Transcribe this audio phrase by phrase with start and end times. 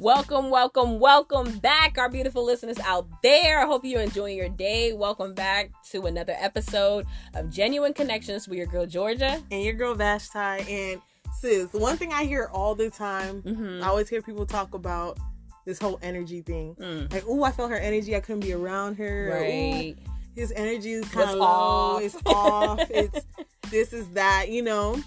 [0.00, 3.58] Welcome, welcome, welcome back, our beautiful listeners out there.
[3.60, 4.92] I hope you're enjoying your day.
[4.92, 7.04] Welcome back to another episode
[7.34, 9.42] of Genuine Connections with your girl Georgia.
[9.50, 10.38] and your girl Vashti.
[10.38, 11.00] And
[11.40, 13.82] sis, one thing I hear all the time, Mhm.
[13.82, 15.18] I always hear people talk about
[15.66, 16.76] this whole energy thing.
[16.76, 17.12] Mm.
[17.12, 18.14] Like, oh, I felt her energy.
[18.14, 19.30] I couldn't be around her.
[19.32, 19.96] Right.
[20.36, 21.44] his energy is kind of low.
[21.44, 22.02] off.
[22.02, 22.80] It's off.
[22.90, 23.26] It's
[23.72, 25.02] this is that, you know.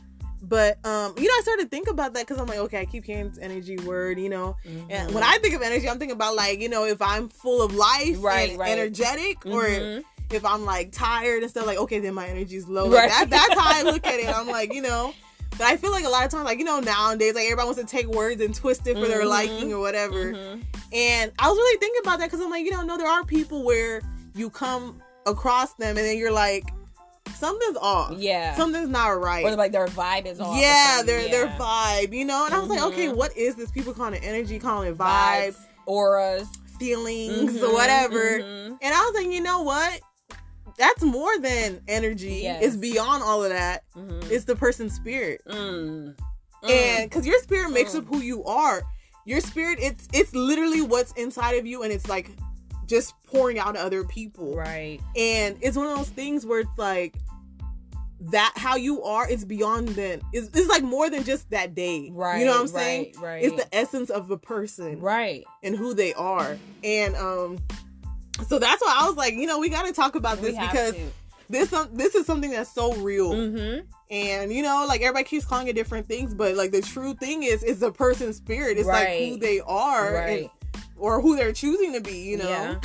[0.52, 2.86] But um, you know, I started to think about that because I'm like, okay, I
[2.86, 4.58] keep hearing this energy word, you know.
[4.90, 5.14] And Mhm.
[5.14, 7.74] when I think of energy, I'm thinking about like, you know, if I'm full of
[7.74, 8.70] life Right, and right.
[8.70, 10.04] energetic, or Mhm.
[10.30, 12.90] if I'm like tired and stuff, like okay, then my energy's low.
[12.92, 13.08] Right.
[13.10, 14.28] That, that's how I look at it.
[14.28, 15.14] I'm like, you know,
[15.52, 17.80] but I feel like a lot of times, like you know, nowadays, like everybody wants
[17.80, 19.30] to take words and twist it for their Mhm.
[19.30, 20.34] liking or whatever.
[20.34, 20.64] Mhm.
[20.92, 23.24] And I was really thinking about that because I'm like, you know, no, there are
[23.24, 24.02] people where
[24.36, 26.66] you come across them and then you're like,
[27.42, 28.14] something's off.
[28.18, 28.56] Yeah.
[28.56, 29.44] Something's not right.
[29.44, 30.56] or like their vibe is off.
[30.58, 32.46] yeah, their their vibe, you know.
[32.46, 33.70] And I was like, okay, what is this?
[33.72, 36.48] People calling it energy, calling it vibe, vibes, auras,
[36.80, 38.40] feelings, Mhm, or whatever.
[38.40, 38.78] mhm.
[38.82, 40.00] And I was like, you know what?
[40.78, 42.40] That's more than energy.
[42.44, 42.64] Yes.
[42.64, 43.84] It's beyond all of that.
[43.98, 44.32] Mhm.
[44.32, 45.42] It's the person's spirit.
[45.48, 46.16] Mm.
[46.64, 46.70] Mm.
[46.72, 48.00] And because your spirit makes Mm.
[48.00, 48.82] up who you are.
[49.26, 52.32] Your spirit, it's it's literally what's inside of you, and it's like
[52.88, 54.56] just pouring out to other people.
[54.56, 55.00] right.
[55.16, 57.14] And it's one of those things where it's like
[58.30, 60.22] that how you are is beyond then.
[60.32, 62.12] It's, it's like more than just that day.
[62.14, 62.40] Right.
[62.40, 63.14] You know what I'm saying?
[63.18, 63.24] Right.
[63.24, 63.44] right.
[63.44, 65.44] It's the essence of the person right.
[65.64, 66.58] and who they are.
[66.84, 67.58] And um
[68.48, 70.94] so that's why I was like, you know, we got to talk about this because
[70.94, 71.12] to.
[71.50, 73.34] this um, this is something that's so real.
[73.34, 73.86] Mhm.
[74.10, 77.44] And you know, like everybody keeps calling it different things, but like the true thing
[77.44, 78.78] is is the person's spirit.
[78.78, 80.52] It's like who they are Right.
[80.74, 82.80] and, or who they're choosing to be, you know.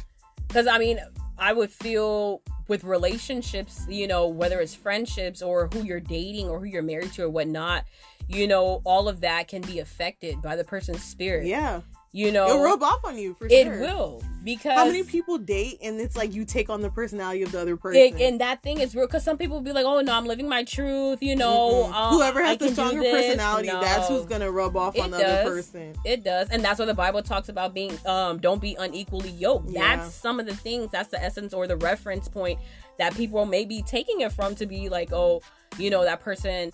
[0.49, 0.99] Because I mean,
[1.39, 6.59] I would feel with relationships, you know, whether it's friendships or who you're dating or
[6.59, 7.85] who you're married to or whatnot,
[8.29, 11.47] you know, all of that can be affected by the person's spirit.
[11.47, 11.81] Yeah.
[12.17, 13.75] You know, It'll rub off on you for it sure.
[13.75, 17.43] It will because How many people date and it's like you take on the personality
[17.43, 18.01] of the other person?
[18.01, 20.49] it, and that thing is real because some people be like, "Oh no, I'm living
[20.49, 21.91] my truth," you know.
[21.91, 21.93] Mm-mm.
[21.93, 23.83] um, Whoever I has the stronger personality, No.
[23.83, 25.47] that's who's gonna rub off It on the does.
[25.47, 25.95] other person.
[26.07, 27.99] It does, and that's what the Bible talks about being.
[28.07, 29.69] Um, don't be unequally yoked.
[29.69, 29.97] Yeah.
[29.97, 30.91] That's some of the things.
[30.91, 32.59] That's the essence or the reference point
[32.97, 35.43] that people may be taking it from to be like, oh,
[35.77, 36.73] you know, that person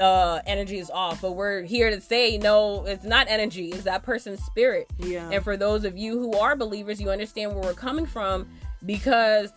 [0.00, 4.02] uh energy is off but we're here to say no it's not energy it's that
[4.02, 5.30] person's spirit Yeah.
[5.30, 8.48] and for those of you who are believers you understand where we're coming from
[8.84, 9.50] because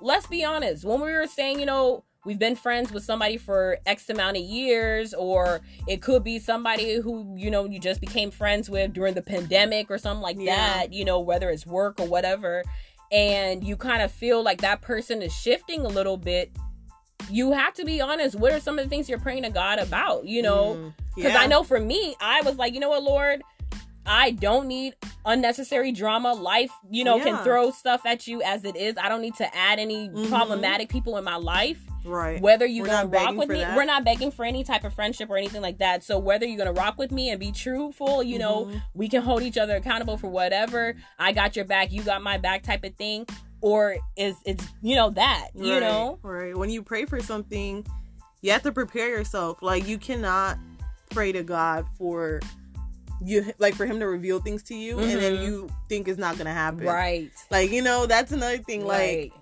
[0.00, 3.78] let's be honest when we were saying you know we've been friends with somebody for
[3.86, 8.30] x amount of years or it could be somebody who you know you just became
[8.30, 10.56] friends with during the pandemic or something like Yeah.
[10.56, 12.64] that you know whether it's work or whatever
[13.12, 16.50] and you kind of feel like that person is shifting a little bit
[17.30, 19.78] you have to be honest what are some of the things you're praying to god
[19.78, 21.40] about you know Mm, because yeah.
[21.40, 23.40] I know for me, I was like, you know what, Lord,
[24.04, 26.32] I don't need unnecessary drama.
[26.32, 28.96] Life, you know, can throw stuff at you as it is.
[29.00, 30.28] I don't need to add any Mhm.
[30.28, 31.78] problematic people in my life.
[32.06, 32.38] right.
[32.42, 33.74] Whether you We're gonna rock with me, that.
[33.76, 36.02] we're not begging for any type of friendship or anything like that.
[36.04, 38.82] So whether you're gonna rock with me and be truthful, you know, Mhm.
[38.92, 40.96] we can hold each other accountable for whatever.
[41.18, 43.26] I got your back, you got my back, type of thing.
[43.64, 46.54] Or is it's you know that you Right, know right.
[46.54, 47.86] When you pray for something,
[48.42, 49.62] you have to prepare yourself.
[49.62, 50.58] Like you cannot
[51.10, 52.40] pray to God for
[53.24, 55.42] you, like for Him to reveal things to you, and then Mhm.
[55.42, 56.84] you think it's not gonna happen.
[56.86, 58.84] right Like you know, that's another thing.
[58.84, 59.32] Like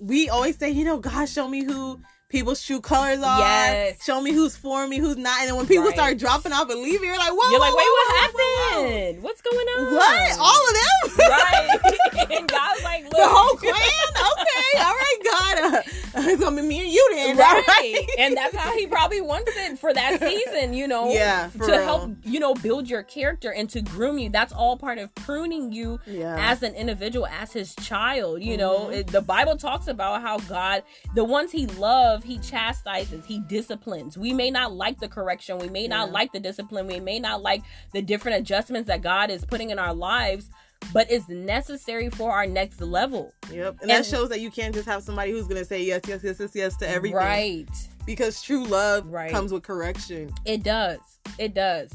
[0.00, 3.38] we always say, you know, God, show me who people's true colors are.
[3.40, 4.04] Yes.
[4.04, 5.40] Show me who's for me, who's not.
[5.40, 5.94] And then when people Right.
[5.94, 8.82] start dropping off and leaving, you're like, whoa, you're like wait whoa, what whoa, whoa,
[8.82, 8.88] whoa.
[8.90, 10.38] happened what's going on What?
[10.38, 11.28] All of them?
[11.30, 12.30] right.
[12.38, 13.12] and God's like, look.
[13.12, 13.74] the whole clan?
[13.74, 15.58] Okay, all right, God.
[15.74, 15.82] Uh,
[16.30, 17.66] it's gonna be me and you then, Right.
[17.66, 18.06] right?
[18.18, 21.10] and that's how he probably wanted it for that season, you know.
[21.12, 21.82] Yeah, To real.
[21.82, 24.28] help, you know, build your character and to groom you.
[24.30, 26.36] That's all part of pruning you Yeah.
[26.38, 28.42] as an individual, as his child.
[28.42, 28.92] You know, Mhm.
[28.96, 30.82] it, the Bible talks about how God,
[31.14, 34.16] the ones he loves, he chastises, he disciplines.
[34.18, 36.14] We may not like the correction, we may not Yeah.
[36.14, 37.62] like the discipline, we may not like
[37.92, 40.48] the different adjustments that God is putting in our lives,
[40.92, 43.32] but it's necessary for our next level.
[43.52, 43.74] Yep.
[43.80, 46.20] And- And, that shows that you can't just have somebody who's gonna say yes, yes,
[46.22, 47.16] yes, yes, yes to everything.
[47.16, 47.68] Right.
[48.06, 49.30] Because true love Right.
[49.30, 50.32] comes with correction.
[50.44, 51.00] It does.
[51.38, 51.90] It does.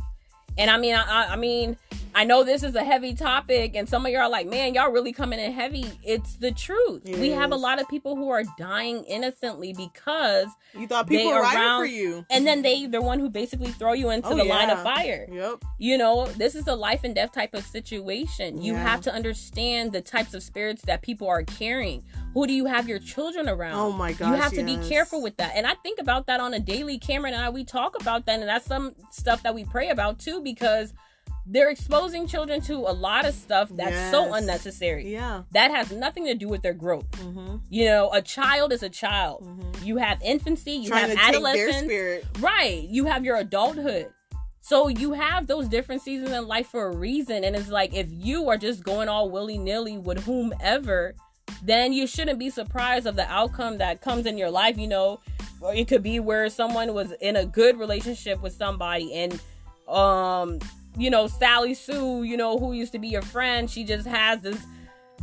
[0.58, 1.78] And I mean, I- I mean,
[2.16, 4.92] I know this is a heavy topic, and some of y'all are like, man, y'all
[4.92, 5.86] really coming in heavy.
[6.04, 7.02] It's the truth.
[7.06, 11.32] It we have a lot of people who are dying innocently because, You thought people
[11.32, 12.26] were around- for you.
[12.30, 15.28] and then they, the one who basically throw you into Oh, the line of fire.
[15.32, 15.64] Yep.
[15.80, 18.62] You know, this is a life and death type of situation.
[18.62, 18.84] You Yeah.
[18.84, 22.04] have to understand the types of spirits that people are carrying.
[22.34, 23.76] Who do you have your children around?
[23.76, 24.30] Oh my gosh.
[24.30, 25.54] you have to be careful with that.
[25.56, 26.98] And I think about that on a daily.
[26.98, 30.20] Cameron and I, we talk about that, and that's some stuff that we pray about
[30.20, 30.94] too, because
[31.46, 35.12] they're exposing children to a lot of stuff that's so unnecessary.
[35.12, 35.44] Yeah.
[35.52, 37.10] That has nothing to do with their growth.
[37.12, 37.58] Mm-hmm.
[37.70, 39.44] You know, a child is a child.
[39.44, 39.86] Mhm.
[39.86, 42.26] You have infancy, you Trying have to take their adolescence, spirit.
[42.40, 42.82] right?
[42.84, 44.10] You have your adulthood.
[44.62, 47.44] So you have those different seasons in life for a reason.
[47.44, 51.16] And it's like if you are just going all willy nilly with whomever,
[51.62, 54.78] then you shouldn't be surprised of the outcome that comes in your life.
[54.78, 55.20] You know,
[55.76, 59.42] it could be where someone was in a good relationship with somebody and
[59.90, 60.60] um
[60.98, 64.42] you know sally sue you know who used to be your friend she just has
[64.42, 64.62] this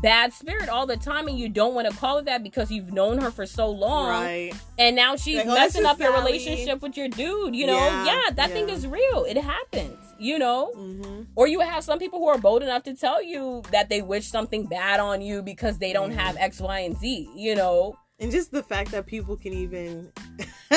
[0.02, 2.90] bad spirit all the time and you don't want to call it that because you've
[2.93, 4.52] known her for so long Right.
[4.78, 6.32] and now she's Like, oh, messing up your Sally.
[6.32, 10.38] relationship with your dude you know Yeah, yeah, that thing is real it happens you
[10.38, 11.22] know Mm-hmm.
[11.37, 14.26] or you have some people who are bold enough to tell you that they wish
[14.28, 16.17] something bad on you because they don't Mhm.
[16.17, 20.12] have x y and z you know And just the fact that people can even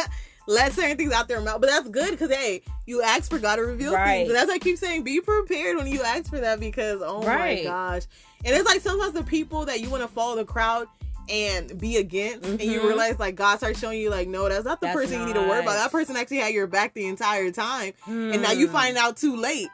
[0.48, 1.62] let certain things out their mouth.
[1.62, 4.18] But that's good because, hey, you ask for God to reveal Right.
[4.18, 4.30] things.
[4.30, 7.22] And that's why I keep saying be prepared when you ask for that because, oh
[7.24, 7.64] Right.
[7.64, 8.04] my gosh.
[8.46, 10.88] And it's like sometimes the people that you want to follow the crowd
[11.30, 12.88] and be against, and you Mhm.
[12.88, 15.36] realize like God starts showing you, like, no, that's not the That's person you need
[15.36, 15.76] to worry about.
[15.76, 17.94] That person actually had your back the entire time.
[18.06, 18.74] And now you Hmm.
[18.74, 19.70] find out too late.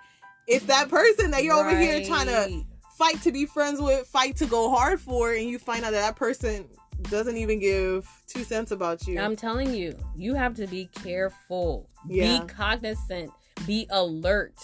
[0.45, 2.63] It's that person that you're over here trying to
[2.97, 6.01] fight to be friends with, fight to go hard for, and you find out that
[6.01, 6.67] that person
[7.03, 9.19] doesn't even give two cents about you.
[9.19, 11.89] I'm telling you, you have to be careful.
[12.07, 12.39] Yeah.
[12.39, 13.31] Be cognizant.
[13.65, 14.55] Be alert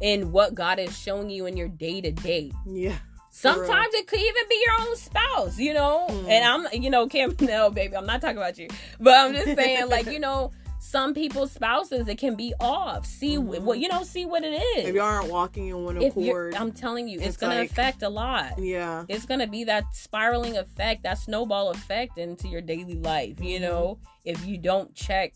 [0.00, 2.52] in what God is showing you in your day to day.
[2.66, 2.96] yeah.
[3.30, 6.06] Sometimes it could even be your own spouse, you know?
[6.10, 6.28] Mm.
[6.28, 8.66] And I'm, you know, Kim, no, baby, I'm not talking about you.
[8.98, 10.50] But I'm just saying, like, you know,
[10.88, 13.04] some people's spouses, it can be off.
[13.04, 13.60] See Mhm.
[13.60, 14.88] what, you know, see what it is.
[14.88, 17.70] If you aren't walking in one accord, I'm telling you, it's, it's going to like-
[17.70, 18.58] affect a lot.
[18.58, 19.04] yeah.
[19.08, 23.38] it's gonna be that spiraling effect, that snowball effect into your daily life.
[23.40, 23.62] You Mhm.
[23.62, 25.34] know, if you don't check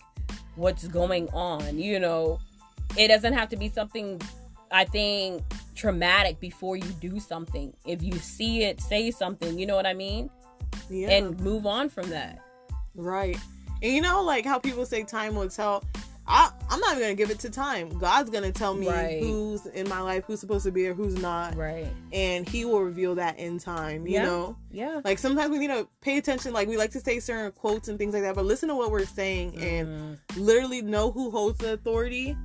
[0.57, 2.39] what's going on, you know,
[2.97, 4.21] it doesn't have to be something.
[4.71, 5.43] I think
[5.75, 7.75] traumatic before you do something.
[7.85, 9.59] If you see it, say something.
[9.59, 10.31] You know what I mean,
[10.89, 11.11] Yeah.
[11.11, 12.39] and move on from that.
[12.95, 13.37] right.
[13.83, 15.85] And you know, like how people say time will tell.
[16.25, 17.99] I, I'm not even gonna give it to time.
[17.99, 19.21] God's gonna tell me Right.
[19.21, 21.89] who's in my life, who's supposed to be here, who's not, Right.
[22.13, 24.07] and He will reveal that in time.
[24.07, 24.23] You Yeah.
[24.27, 25.01] know, Yeah.
[25.05, 26.53] like sometimes we need to pay attention.
[26.53, 28.93] Like we like to say certain quotes and things like that, but listen to what
[28.93, 30.19] we're saying and Mhm.
[30.37, 32.37] literally know who holds the authority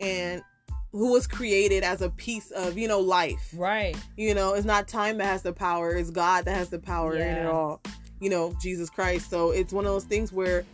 [0.00, 0.40] and
[0.92, 3.96] who was created as a piece of you know life right.
[4.16, 7.16] you know it's not time that has the power it's god that has the power
[7.16, 7.80] in it all
[8.20, 10.64] you know jesus christ so it's one of those things where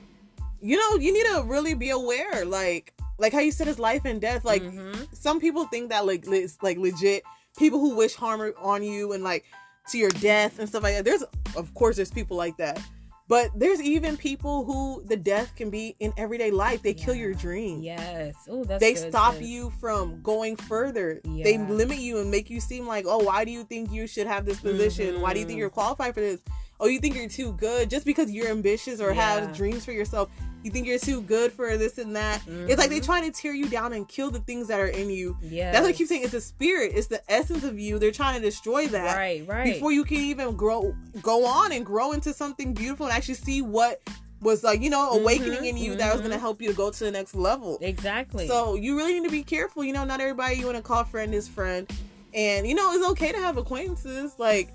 [0.61, 4.03] you know you need to really be aware like like how you said it's life
[4.05, 5.07] and death like Mhm.
[5.15, 7.23] some people think that like it's like legit
[7.59, 9.45] people who wish harm on you and like
[9.91, 11.25] to your death and stuff like that there's
[11.57, 12.81] of course there's people like that
[13.29, 17.31] but there's even people who the death can be in everyday life they kill your
[17.31, 17.37] Yeah.
[17.39, 18.35] dreams yes.
[18.49, 19.43] Oh, that's they good, stop sis.
[19.47, 21.45] you from going further Yeah.
[21.45, 24.27] they limit you and make you seem like oh why do you think you should
[24.27, 25.61] have this position why do you think Mhm.
[25.61, 26.41] you're qualified for this
[26.81, 30.29] oh you think you're too good just because you're ambitious or have dreams for yourself
[30.63, 33.55] you think you're too good for this and that it's like they're trying to tear
[33.55, 35.73] you down and kill the things that are in you Yeah.
[35.73, 36.23] that's what I keep saying.
[36.23, 36.93] It's a spirit.
[36.95, 37.99] It's the essence of you.
[37.99, 39.47] They're trying to destroy that Right.
[39.49, 39.73] Right.
[39.73, 43.63] before you can even grow, go on and grow into something beautiful and actually see
[43.63, 44.03] what
[44.43, 46.41] was like, you know, awakening Mhm, in you that was going to mhm.
[46.41, 47.79] help you to go to the next level.
[47.81, 48.47] exactly.
[48.47, 49.83] So you really need to be careful.
[49.83, 51.91] You know, not everybody you want to call friend is friend,
[52.35, 54.33] and you know it's okay to have acquaintances.
[54.39, 54.73] Like,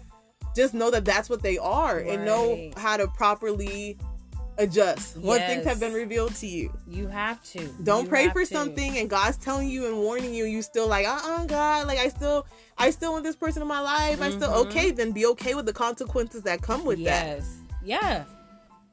[0.55, 3.97] just know that that's what they are, and know how to properly
[4.57, 6.71] adjust what things have been revealed to you.
[6.87, 7.67] you have to.
[7.83, 8.45] Don't You pray for to.
[8.45, 11.99] something and God's telling you and warning you, you still like, uh uh God, like
[11.99, 12.47] I still
[12.77, 14.21] I still want this person in my life.
[14.21, 14.67] I still Mhm.
[14.67, 17.25] okay, then be okay with the consequences that come with that.
[17.27, 17.57] yes.
[17.83, 18.23] Yeah.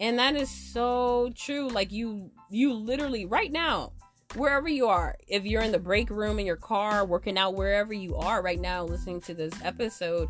[0.01, 1.69] And that is so true.
[1.69, 3.93] Like you you literally right now,
[4.35, 7.93] wherever you are, if you're in the break room in your car, working out wherever
[7.93, 10.29] you are right now listening to this episode,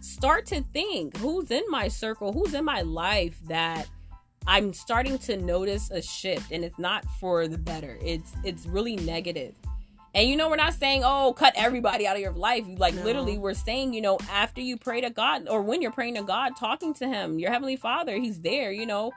[0.00, 3.88] start to think who's in my circle, who's in my life that
[4.46, 7.98] I'm starting to notice a shift and it's not for the better.
[8.02, 9.54] It's it's really negative.
[10.14, 12.64] And you know, we're not saying, oh, cut everybody out of your life.
[12.76, 13.02] Like, No.
[13.02, 16.22] literally, we're saying, you know, after you pray to God or when you're praying to
[16.22, 19.12] God, talking to Him, your Heavenly Father, He's there, you know.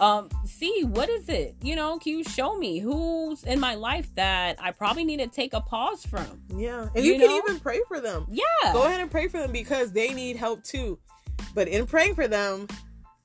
[0.00, 1.56] Um, see, what is it?
[1.60, 5.26] You know, can you show me who's in my life that I probably need to
[5.26, 6.40] take a pause from?
[6.56, 6.88] Yeah.
[6.94, 7.38] And You you, can know?
[7.38, 8.24] even pray for them.
[8.30, 8.44] Yeah.
[8.72, 10.98] Go ahead and pray for them because they need help too.
[11.54, 12.68] But in praying for them,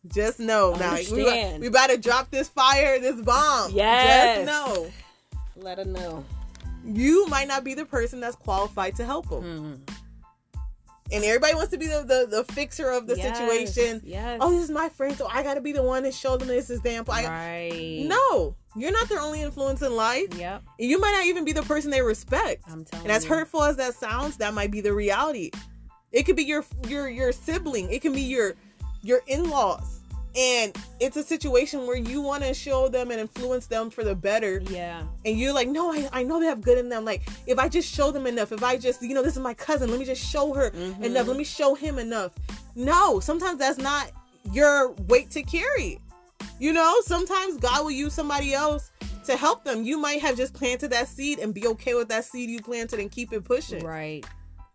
[0.08, 1.62] just know now we, Understand.
[1.62, 3.72] we about to drop this fire, this bomb.
[3.72, 4.38] Yes.
[4.39, 4.88] Just know
[5.55, 6.25] Let her know.
[6.86, 9.42] You might not be the person that's qualified to help them.
[9.42, 9.94] Hmm.
[11.12, 14.02] And everybody wants to be the, the, the fixer of the situation.
[14.04, 14.40] Yes.
[14.42, 16.48] Oh, this is my friend, so I got to be the one to show them
[16.48, 17.13] this example.
[17.13, 18.06] I, right.
[18.08, 20.34] No, You're not their only influence in life.
[20.36, 20.63] Yep.
[20.80, 22.63] You might not even be the person they respect.
[22.68, 25.52] I'm telling And as hurtful as that sounds, that might be the reality.
[26.12, 27.92] It could be your your your sibling.
[27.92, 28.54] It can be your
[29.02, 29.93] your in-laws.
[30.36, 34.16] And it's a situation where you want to show them and influence them for the
[34.16, 34.62] better.
[34.66, 35.04] Yeah.
[35.25, 37.06] And you're like, no, I, I know they have good in them.
[37.06, 39.54] Like, if I just show them enough, if I just, you know, this is my
[39.54, 41.04] cousin, let me just show her Mhm.
[41.04, 41.28] enough.
[41.28, 42.32] Let me show him enough.
[42.75, 44.12] No, sometimes that's not
[44.52, 46.00] your weight to carry.
[46.60, 48.90] You know, sometimes God will use somebody else
[49.25, 49.84] to help them.
[49.84, 53.00] You might have just planted that seed and be okay with that seed you planted
[53.00, 53.84] and keep it pushing.
[53.86, 54.25] Right.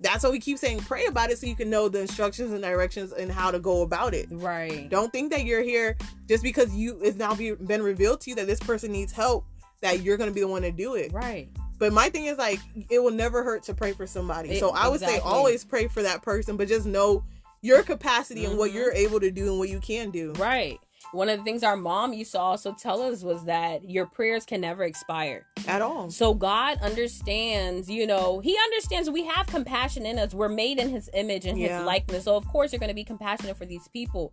[0.01, 2.63] That's why we keep saying pray about it so you can know the instructions and
[2.63, 4.29] directions and how to go about it.
[4.31, 4.89] Right.
[4.89, 5.97] Don't think that you're here
[6.29, 9.45] just because you it's now be, been revealed to you that this person needs help
[9.81, 11.13] that you're going to be the one to do it.
[11.13, 11.49] Right.
[11.79, 14.51] But my thing is like it will never hurt to pray for somebody.
[14.51, 17.25] It- so I would say always pray for that person, but just know
[17.61, 18.75] your capacity and what Mhm.
[18.75, 20.33] you're able to do and what you can do.
[20.35, 20.79] Right.
[21.13, 24.45] One of the things our mom used to also tell us was that your prayers
[24.45, 25.47] can never expire.
[25.67, 26.11] At all.
[26.11, 30.35] So God understands, you know, He understands we have compassion in us.
[30.35, 31.79] We're made in His image and Yeah.
[31.79, 32.25] His likeness.
[32.25, 34.33] So, of course, you're going to be compassionate for these people.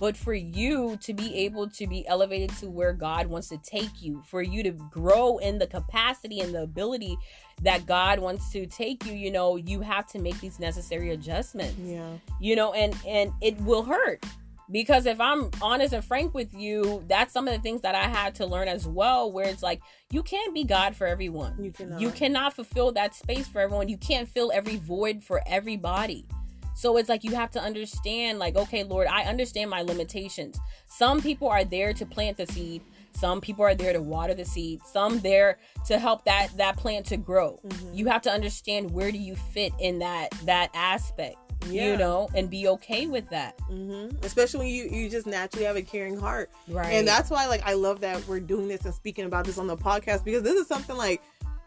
[0.00, 4.02] But for you to be able to be elevated to where God wants to take
[4.02, 7.16] you, for you to grow in the capacity and the ability
[7.62, 11.76] that God wants to take you, you know, you have to make these necessary adjustments
[11.78, 12.10] Yeah.
[12.40, 14.22] you know and and it will hurt
[14.70, 18.04] because if i'm honest and frank with you that's some of the things that i
[18.04, 19.80] had to learn as well where it's like
[20.10, 21.56] you can't be god for everyone.
[21.60, 22.00] You cannot.
[22.00, 23.88] you cannot fulfill that space for everyone.
[23.88, 26.26] You can't fill every void for everybody.
[26.74, 30.58] So it's like you have to understand like okay lord i understand my limitations.
[30.86, 32.82] Some people are there to plant the seed.
[33.12, 34.80] Some people are there to water the seed.
[34.84, 37.58] Some there to help that that plant to grow.
[37.64, 37.96] Mhm.
[37.96, 41.36] you have to understand where do you fit in that that aspect
[41.70, 41.92] Yeah.
[41.92, 45.76] you know and be okay with that hmm Especially when you you just naturally have
[45.76, 46.50] a caring heart.
[46.68, 49.58] right And that's why like I love that we're doing this and speaking about this
[49.58, 51.22] on the podcast because this is something like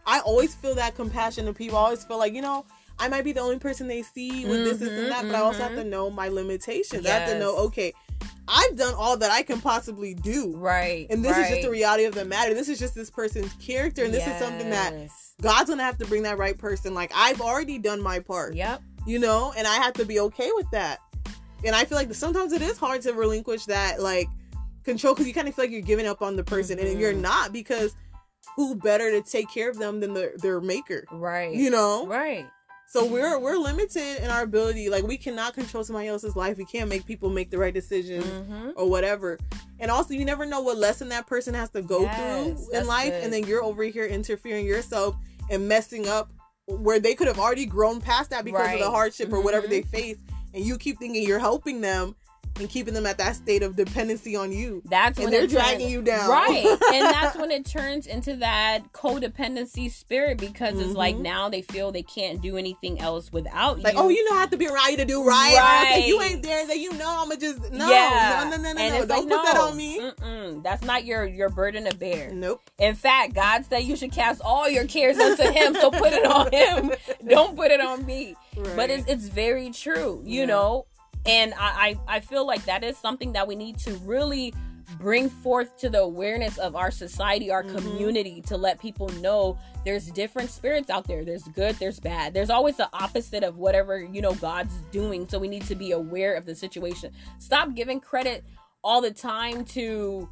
[0.06, 1.77] I always feel that compassion to people.
[1.77, 2.65] I always feel like, you know,
[2.98, 5.39] I might be the only person they see with this, this, and that, but I
[5.39, 7.06] also have to know my limitations.
[7.06, 7.94] I have to know, Mm-hmm, okay,
[8.48, 10.53] I've done all that I can possibly do.
[10.58, 12.53] right And this is just the reality of the matter.
[12.56, 14.94] This is just this person's character, and this is something that
[15.41, 16.94] God's gonna have to bring that right person.
[16.96, 20.50] Like I've already done my part, yep you know, and I have to be okay
[20.56, 21.00] with that.
[21.66, 24.28] And I feel like sometimes it is hard to relinquish that like
[24.84, 27.00] control because you kind of feel like you're giving up on the person, and Mhm.
[27.00, 27.96] you're not because
[28.56, 32.06] who better to take care of them than the, their maker, right you know?
[32.08, 32.46] right
[32.88, 34.89] So we're we're limited in our ability.
[34.89, 36.58] Like we cannot control somebody else's life.
[36.58, 38.72] We can't make people make the right decisions mm-hmm.
[38.75, 39.38] or whatever.
[39.80, 42.88] And also, you never know what lesson that person has to go Yes, through in
[42.88, 43.24] life, good.
[43.24, 45.16] and then you're over here interfering yourself
[45.51, 46.32] and messing up
[46.70, 48.92] where they could have already grown past that because of the Right.
[48.92, 49.90] hardship or whatever they mm-hmm.
[49.90, 50.18] face,
[50.54, 52.16] and you keep thinking you're helping them
[52.60, 55.50] and keeping them at that state of dependency on you, that's when and they're it
[55.50, 56.30] turns- dragging you down.
[56.30, 61.22] right and that's when it turns into that codependency spirit because it's like Mhm.
[61.22, 64.42] now they feel they can't do anything else without like, you oh, you know, I
[64.42, 65.56] have to be around you to do right.
[65.58, 66.00] Right.
[66.00, 68.74] If you ain't there, then you know I'm gonna just no, yeah no, no, no,
[68.74, 69.06] no, and no.
[69.06, 70.00] Don't like, put that on me.
[70.00, 70.63] Mm-mm.
[70.63, 72.62] that's not your your burden to bear Nope.
[72.78, 76.25] in fact god said you should cast all your cares unto him so put it
[76.25, 76.92] on him
[77.28, 78.36] don't put it on me
[78.75, 80.46] but it's, it's very true you Yeah.
[80.48, 80.86] know
[81.26, 84.54] and I, I i feel like that is something that we need to really
[85.00, 87.76] bring forth to the awareness of our society our Mhm.
[87.76, 91.24] community to let people know there's different spirits out there.
[91.24, 92.34] There's good there's bad.
[92.34, 95.28] There's always the opposite of whatever you know god's doing.
[95.30, 97.12] So we need to be aware of the situation.
[97.38, 98.44] Stop giving credit
[98.84, 100.28] all the time to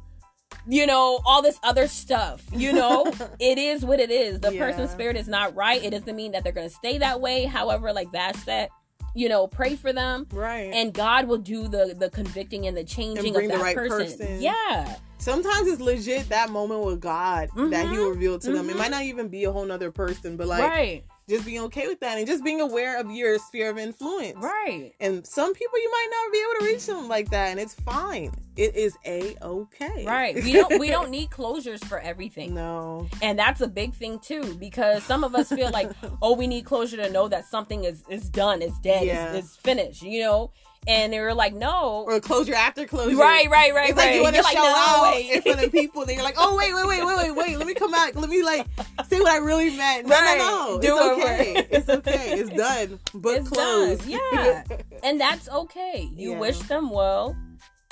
[0.66, 3.12] you know all this other stuff you know?
[3.38, 4.40] It is what it is.
[4.40, 4.66] The Yeah.
[4.66, 5.82] person's spirit is not right.
[5.82, 8.70] It doesn't mean that they're going to stay that way however like that's that said
[9.18, 10.70] you know pray for them right.
[10.72, 13.76] and god will do the the convicting and the changing bring of the that right
[13.76, 14.18] person.
[14.18, 14.40] person.
[14.40, 17.98] yeah sometimes it's legit that moment with God that He Mhm.
[17.98, 18.70] will reveal to them.
[18.70, 18.78] It Mhm.
[18.78, 22.00] might not even be a whole nother person, but like right just being okay with
[22.00, 24.36] that and just being aware of your sphere of influence.
[24.36, 27.60] right And some people you might not be able to reach them like that, and
[27.60, 28.32] it's fine.
[28.56, 30.04] It is a okay.
[30.04, 33.06] right we don't we don't need closures for everything no.
[33.22, 35.92] and that's a big thing too because some of us feel like
[36.22, 39.32] oh we need closure to know that something is is done is dead Yeah.
[39.34, 40.50] is, is finished you know
[40.88, 43.16] and they were like no Or closure after closure.
[43.16, 45.30] right right right It's right like you want to like, show no, out wait.
[45.30, 47.58] in front of people, then you're like, "Oh wait, wait, wait, wait, wait, wait.
[47.58, 48.16] Let me come back.
[48.16, 48.66] Let me like
[49.08, 50.38] say what I really meant." No, Right.
[50.38, 50.80] no, no.
[50.80, 51.54] Do it's okay.
[51.54, 51.66] right.
[51.70, 52.32] It's okay.
[52.40, 52.98] It's done.
[53.14, 54.00] Book It's closed.
[54.00, 54.64] done, yeah.
[55.04, 56.08] and that's okay.
[56.14, 56.38] You Yeah.
[56.38, 57.36] wish them well,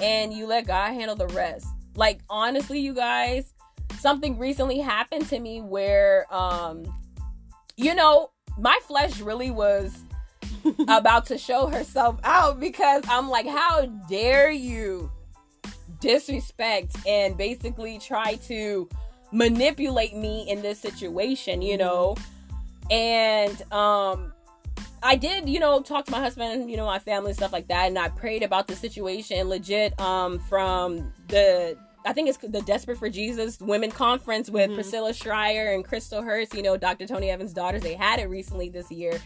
[0.03, 1.67] and you let God handle the rest.
[1.95, 3.53] Like honestly, you guys,
[4.01, 6.85] something recently happened to me where, um,
[7.77, 9.95] you know, my flesh really was
[10.89, 15.11] about to show herself out because I'm like, how dare you
[16.01, 18.89] disrespect and basically try to
[19.33, 22.17] manipulate me in this situation, you know.
[22.91, 24.33] And um
[25.03, 27.87] I did, you know, talk to my husband, you know, my family stuff like that,
[27.87, 32.99] and I prayed about the situation legit um from the I think it's the Desperate
[32.99, 34.75] for Jesus Women Conference with Mhm.
[34.77, 37.05] Priscilla Shirer and Chrystal Hurst, you know, Dr.
[37.05, 37.83] Tony Evans' daughters.
[37.83, 39.19] They had it recently this year.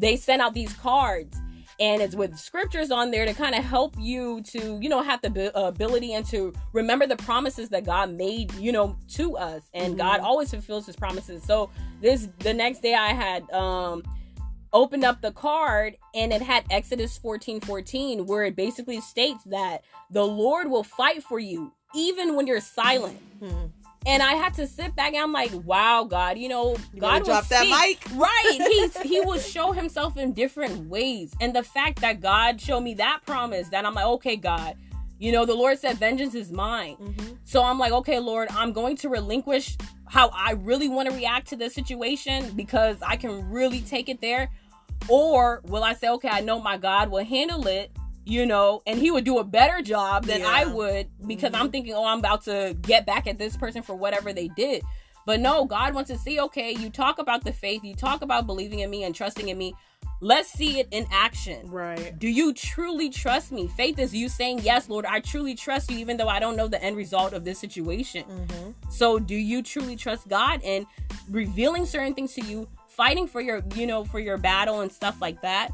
[0.00, 1.36] They sent out these cards
[1.78, 5.22] and it's with scriptures on there to kind of help you to, you know, have
[5.22, 9.62] the ability and to remember the promises that God made, you know, to us.
[9.72, 9.98] And Mhm.
[9.98, 11.42] God always fulfills his promises.
[11.42, 11.70] So
[12.02, 14.02] this the next day I had um
[14.72, 19.82] opened up the card and it had Exodus 14 14, where it basically states that
[20.10, 23.18] the Lord will fight for you even when you're silent.
[23.42, 23.66] Hmm.
[24.06, 27.24] And I had to sit back and I'm like, wow, God, you know, You God
[27.24, 28.10] drop that speak.
[28.10, 28.18] mic.
[28.18, 28.58] Right.
[28.66, 31.34] He's he will show himself in different ways.
[31.40, 34.74] And the fact that God showed me that promise, that I'm like, okay, God,
[35.18, 36.96] you know, the Lord said, vengeance is mine.
[36.96, 37.36] Mhm.
[37.44, 39.76] So I'm like, okay, Lord, I'm going to relinquish
[40.06, 44.20] how I really want to react to this situation because I can really take it
[44.22, 44.48] there.
[45.08, 47.90] Or will I say, okay, I know my God will handle it,
[48.30, 51.60] you know, and he would do a better job than I would because Mhm.
[51.60, 54.82] I'm thinking, oh, I'm about to get back at this person for whatever they did.
[55.26, 58.46] But no, God wants to see, okay, you talk about the faith, you talk about
[58.46, 59.74] believing in me and trusting in me.
[60.22, 61.68] Let's see it in action.
[61.70, 62.16] Right.
[62.18, 63.66] Do you truly trust me?
[63.68, 66.68] Faith is you saying, Yes, Lord, I truly trust you, even though I don't know
[66.68, 68.24] the end result of this situation.
[68.24, 70.86] hmm So, do you truly trust God and
[71.30, 75.20] revealing certain things to you, fighting for your, you know, for your battle and stuff
[75.20, 75.70] like that?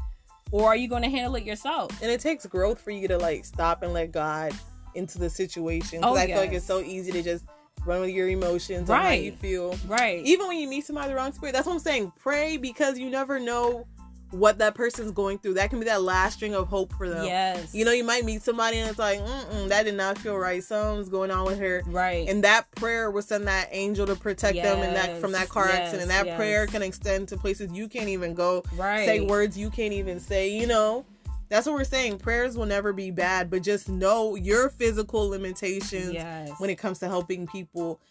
[0.51, 1.91] Or are you going to handle it yourself?
[2.01, 4.53] And it takes growth for you to like stop and let God
[4.95, 5.99] into the situation.
[5.99, 7.45] Because Oh, I feel like it's so easy to just
[7.85, 9.23] run with your emotions and how Right.
[9.23, 9.75] you feel.
[9.87, 10.25] Right.
[10.25, 12.11] Even when you meet somebody the wrong spirit, that's what I'm saying.
[12.17, 13.85] Pray because you never know
[14.31, 15.53] what that person's going through.
[15.55, 17.25] That can be that last string of hope for them.
[17.25, 17.73] yes.
[17.73, 20.63] You know, you might meet somebody and it's like, mm that did not feel right.
[20.63, 21.81] Something's going on with her.
[21.87, 22.27] right.
[22.29, 25.67] And that prayer will send that angel to protect them and that from that car
[25.67, 26.09] yes, accident.
[26.09, 26.37] That yes.
[26.37, 28.63] prayer can extend to places you can't even go.
[28.75, 29.05] right.
[29.05, 31.05] Say words you can't even say, you know.
[31.49, 32.19] That's what we're saying.
[32.19, 36.51] Prayers will never be bad, but just know your physical limitations Yes.
[36.57, 38.01] when it comes to helping people.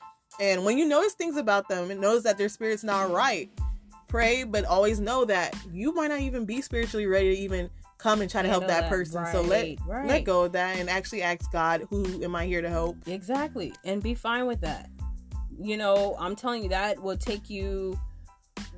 [0.41, 3.51] And when you notice things about them and knows that their spirit's not right,
[4.09, 8.21] pray, but always know that you might not even be spiritually ready to even come
[8.21, 9.25] and try to help that, person.
[9.33, 10.07] So let Right, right.
[10.07, 12.97] let go of that and actually ask God, who am I here to help?
[13.07, 13.73] Exactly.
[13.85, 14.91] And be fine with that.
[15.59, 17.99] You know, I'm telling you, that will take you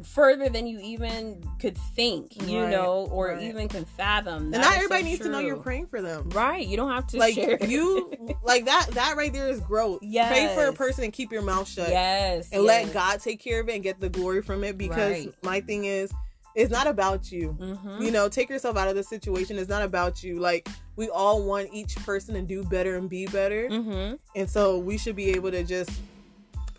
[0.04, 3.42] further than you even could think, you Right, know, or right.
[3.42, 4.52] even can fathom.
[4.54, 6.30] And not everybody so needs to know you're praying for them.
[6.30, 6.66] Right.
[6.66, 7.58] You don't have to Like share.
[7.64, 10.00] you like that that right there is growth.
[10.02, 10.28] Yes.
[10.30, 11.88] Pray for a person and keep your mouth shut.
[11.88, 12.48] yes.
[12.52, 12.84] and yes.
[12.86, 15.34] let God take care of it and get the glory from it because Right.
[15.42, 16.12] my thing is
[16.54, 17.56] it's not about you.
[17.60, 18.02] Mhm.
[18.04, 19.58] You know, take yourself out of the situation.
[19.58, 20.40] It's not about you.
[20.40, 23.68] Like we all want each person to do better and be better.
[23.68, 24.18] Mhm.
[24.34, 25.90] And so we should be able to just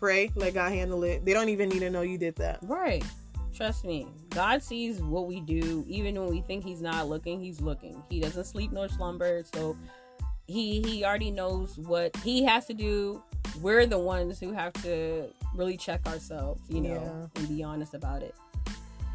[0.00, 1.24] pray, let God handle it.
[1.24, 2.58] They don't even need to know you did that.
[2.62, 3.04] Right.
[3.54, 4.06] Trust me.
[4.30, 8.02] God sees what we do even when we think he's not looking, he's looking.
[8.08, 9.76] He doesn't sleep nor slumber, so
[10.46, 13.22] he he already knows what he has to do.
[13.60, 16.94] We're the ones who have to really check ourselves, you know,
[17.34, 17.40] Yeah.
[17.40, 18.34] and be honest about it.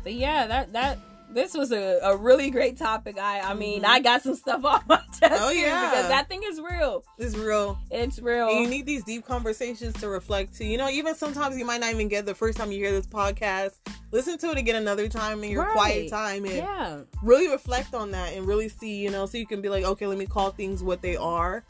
[0.03, 0.99] But yeah, that that
[1.31, 3.17] this was a, a really great topic.
[3.19, 3.85] I I mean, Mhm.
[3.87, 5.89] I got some stuff off my chest Oh, yeah.
[5.89, 7.03] because that thing is real.
[7.17, 7.77] It's real.
[7.91, 8.47] It's real.
[8.49, 10.65] And you need these deep conversations to reflect to.
[10.65, 13.07] You know, even sometimes you might not even get the first time you hear this
[13.07, 13.71] podcast.
[14.11, 15.73] Listen to it again another time in your Right.
[15.73, 17.01] quiet time and yeah.
[17.21, 20.07] really reflect on that and really see, you know, so you can be like, okay,
[20.07, 21.65] let me call things what they are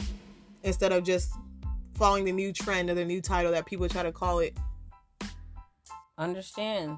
[0.64, 1.32] instead of just
[1.96, 4.56] following the new trend or the new title that people try to call it.
[6.18, 6.98] understand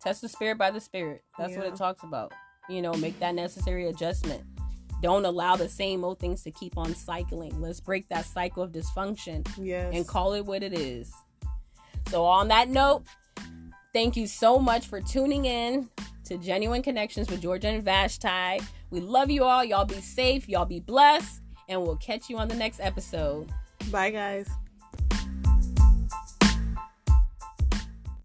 [0.00, 1.22] test the spirit by the spirit.
[1.38, 2.32] That's what it talks about.
[2.68, 4.42] You know make that necessary adjustment.
[5.02, 7.60] Don't allow the same old things to keep on cycling.
[7.60, 9.94] Let's break that cycle of dysfunction Yes.
[9.94, 11.12] and call it what it is.
[12.08, 13.04] So on that note
[13.92, 15.88] thank you so much for tuning in
[16.24, 18.58] to genuine connections with georgia and vashti.
[18.90, 19.64] We love you all.
[19.64, 20.48] Y'all be safe.
[20.48, 21.40] Y'all be blessed.
[21.68, 23.50] And we'll catch you on the next episode.
[23.90, 24.48] Bye, guys.